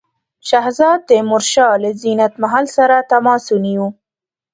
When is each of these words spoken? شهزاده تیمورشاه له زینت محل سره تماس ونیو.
شهزاده 0.49 1.03
تیمورشاه 1.07 1.73
له 1.83 1.89
زینت 2.01 2.33
محل 2.43 2.65
سره 2.75 2.95
تماس 3.11 3.43
ونیو. 3.51 3.85